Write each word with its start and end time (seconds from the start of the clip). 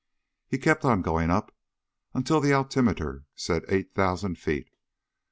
He 0.47 0.57
kept 0.57 0.83
on 0.83 1.03
going 1.03 1.29
up 1.29 1.55
until 2.15 2.41
the 2.41 2.53
altimeter 2.53 3.25
said 3.35 3.65
eight 3.69 3.93
thousand 3.93 4.39
feet. 4.39 4.71